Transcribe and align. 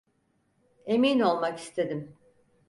Emin 0.85 1.19
olmak 1.21 1.59
istedim. 1.59 2.15